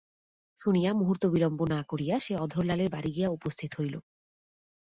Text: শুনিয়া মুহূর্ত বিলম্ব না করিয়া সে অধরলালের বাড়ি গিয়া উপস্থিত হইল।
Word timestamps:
শুনিয়া 0.59 0.91
মুহূর্ত 0.93 1.23
বিলম্ব 1.25 1.59
না 1.65 1.79
করিয়া 1.83 2.15
সে 2.19 2.33
অধরলালের 2.37 2.89
বাড়ি 2.89 3.11
গিয়া 3.15 3.29
উপস্থিত 3.29 3.71
হইল। 3.79 3.95